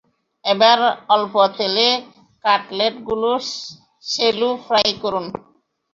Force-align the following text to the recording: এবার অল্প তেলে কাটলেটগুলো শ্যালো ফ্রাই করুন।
এবার 0.45 0.79
অল্প 1.15 1.33
তেলে 1.57 1.87
কাটলেটগুলো 2.45 3.31
শ্যালো 4.05 4.49
ফ্রাই 4.65 4.89
করুন। 5.03 5.25